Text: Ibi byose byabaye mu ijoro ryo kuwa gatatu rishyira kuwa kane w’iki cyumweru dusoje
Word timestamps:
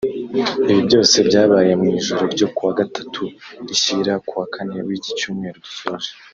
Ibi 0.69 0.81
byose 0.87 1.15
byabaye 1.27 1.71
mu 1.81 1.87
ijoro 1.99 2.23
ryo 2.33 2.47
kuwa 2.55 2.71
gatatu 2.79 3.21
rishyira 3.67 4.13
kuwa 4.27 4.45
kane 4.53 4.77
w’iki 4.87 5.11
cyumweru 5.19 5.57
dusoje 5.65 6.09